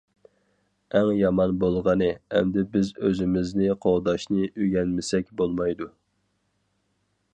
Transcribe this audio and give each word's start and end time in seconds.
ئەڭ 0.99 1.09
يامان 1.17 1.51
بولغىنى، 1.63 2.07
ئەمدى 2.39 2.63
بىز 2.77 2.89
ئۆزىمىزنى 3.09 3.69
قوغداشنى 3.85 4.49
ئۆگەنمىسەك 4.49 5.31
بولمايدۇ. 5.43 5.93